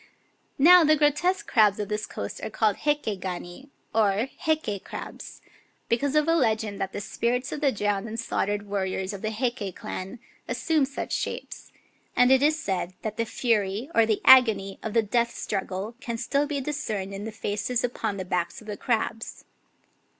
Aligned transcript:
Now 0.57 0.83
the 0.83 0.95
grotesque 0.95 1.45
crabs 1.47 1.77
of 1.79 1.87
this 1.87 2.07
coast 2.07 2.41
are 2.43 2.49
called 2.49 2.77
Heike 2.77 3.19
gani, 3.19 3.69
or" 3.93 4.29
Heike 4.47 4.83
crabs," 4.83 5.41
because 5.89 6.15
of 6.15 6.27
a 6.27 6.33
legend 6.33 6.81
that 6.81 6.91
the 6.91 6.99
spirits 6.99 7.51
of 7.51 7.61
the 7.61 7.71
drowned 7.71 8.07
and 8.07 8.19
slaughtered 8.19 8.63
warriors 8.63 9.13
of 9.13 9.21
the 9.21 9.29
Heike 9.29 9.75
clan 9.75 10.17
assumed 10.47 10.87
such 10.87 11.13
shapes; 11.13 11.71
and 12.15 12.31
it 12.31 12.41
is 12.41 12.57
said 12.57 12.95
that 13.03 13.17
the 13.17 13.25
fury 13.25 13.91
or 13.93 14.07
the 14.07 14.21
agony 14.25 14.79
of 14.81 14.93
the 14.95 15.03
death 15.03 15.35
struggle 15.35 15.93
can 15.99 16.17
still 16.17 16.47
be 16.47 16.59
discerned 16.59 17.13
in 17.13 17.25
the 17.25 17.31
faces 17.31 17.83
upon 17.83 18.17
the 18.17 18.25
backs 18.25 18.59
of 18.59 18.65
the 18.65 18.77
crabs. 18.77 19.45